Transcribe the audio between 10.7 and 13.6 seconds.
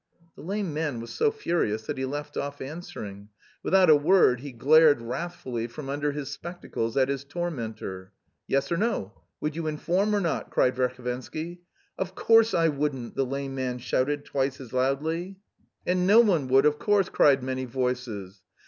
Verhovensky. "Of course I wouldn't," the lame